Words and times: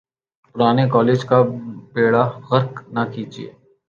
پرانے 0.55 0.85
کالج 0.93 1.19
کا 1.29 1.37
بیڑہ 1.93 2.23
غرق 2.49 2.73
نہ 2.95 3.03
کیجئے۔ 3.13 3.47